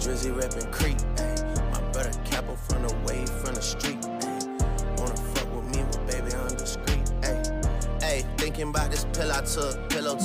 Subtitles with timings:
[0.00, 0.96] Drizzy reppin' Creek.
[1.16, 4.09] Ayy, my brother Capo from the way from the street.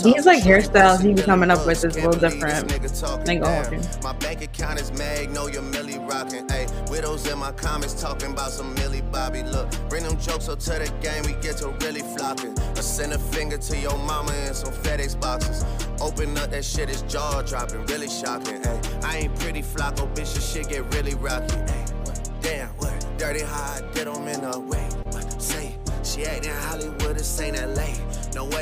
[0.03, 2.67] These, like, hairstyles he be coming up with is a little Can't believe this different.
[2.69, 3.73] nigga talking Ain't gonna down.
[3.73, 3.99] hold you.
[4.03, 6.47] My bank account is mag, know your millie rockin'.
[6.47, 9.43] Ayy, widows in my comments talking about some Millie Bobby.
[9.43, 12.57] Look, bring them jokes up to the game, we get to really flocking.
[12.77, 15.65] I send a finger to your mama in some FedEx boxes.
[16.01, 18.61] Open up that shit, is jaw dropping, really shocking.
[18.61, 21.55] Ayy, I ain't pretty Flacko, bitch, this shit get really rocky.
[21.55, 22.29] Ayy, what?
[22.41, 23.05] Damn, what?
[23.17, 24.87] Dirty how I did 'em in a way.
[25.11, 25.41] What?
[25.41, 27.87] Say, she actin' Hollywood, this ain't LA.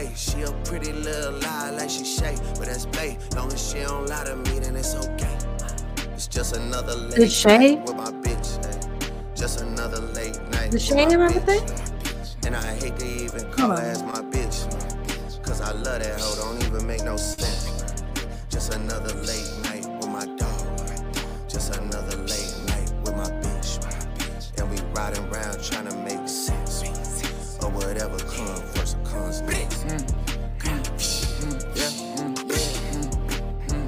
[0.05, 3.17] Way, she a pretty little lie like she Shay, but that's bae.
[3.35, 5.37] Long as she don't lie to me, then it's okay.
[6.13, 8.59] It's just another late Did Shay- with my bitch.
[8.65, 9.35] ayy.
[9.35, 10.71] Just another late night.
[10.71, 11.37] Did with Shay my name bitch.
[11.37, 11.61] everything?
[12.45, 14.67] And I hate to even call her as my bitch.
[15.43, 17.93] Cause I love that hoe, don't even make no sense.
[18.49, 20.79] Just another late night with my dog.
[21.49, 23.79] Just another late night with my bitch.
[24.59, 26.83] And we riding around trying to make sense.
[27.63, 28.82] Or whatever comes first or comes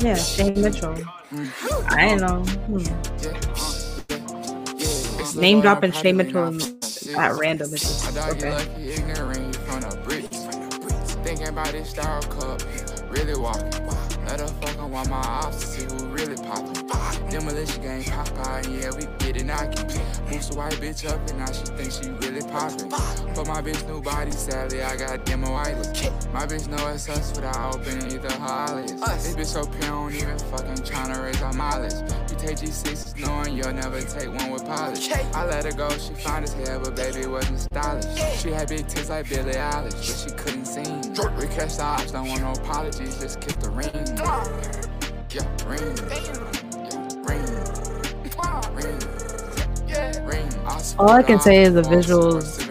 [0.05, 0.95] Yeah, Shay Mitchell.
[1.89, 2.43] I ain't know.
[2.69, 2.83] Hmm.
[5.39, 6.55] Name dropping Shay Mitchell
[7.17, 8.51] at random is just okay.
[11.23, 12.61] Thinking about this star cup,
[13.09, 13.33] really.
[13.33, 16.85] Let on my ops to see who really poppin'.
[17.31, 19.84] Demolition game, Popeye, yeah, we get it knocking.
[20.35, 22.89] Boost a white bitch up and now she thinks she really poppin'.
[22.89, 26.09] But my bitch new body, sadly, I got demo eyelids.
[26.33, 28.91] My bitch know it's us without opening either her eyelids.
[28.91, 31.93] This bitch so pure, don't even fucking tryna raise our mileage.
[32.29, 35.09] You take G6s knowing you'll never take one with polish.
[35.09, 38.41] I let her go, she fine as hell, but baby it wasn't stylish.
[38.41, 41.01] She had big tits like Billie Eilish, but she couldn't sing.
[41.39, 43.89] We catch the ops, don't want no apologies, just kiss the ring.
[45.31, 46.54] Yeah, ring.
[50.97, 52.61] All I can say is the visuals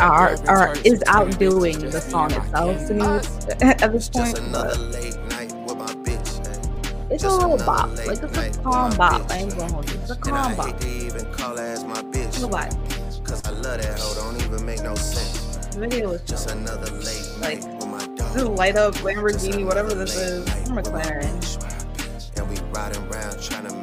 [0.00, 3.02] are are is outdoing the song itself to me
[3.62, 4.38] at this point.
[4.52, 6.40] But late night with my bitch.
[6.46, 7.10] ayy.
[7.10, 7.90] it's a little bop.
[8.06, 9.30] Like it's a calm bop.
[9.30, 9.98] I ain't gonna hold you.
[10.00, 10.66] It's a calm bop.
[10.66, 12.40] hate to even call her as my bitch.
[12.40, 12.76] Nobody.
[13.24, 15.66] Cause I love that hoe, don't even make no sense.
[15.74, 20.16] The video was Just another late Like, with my this light up Lamborghini, whatever this
[20.16, 20.46] is.
[20.70, 22.38] my McLaren.
[22.38, 23.74] And we riding around trying to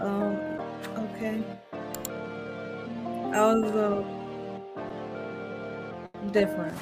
[0.00, 0.38] Um.
[0.98, 1.42] Okay.
[3.18, 4.04] I was uh,
[6.32, 6.76] different.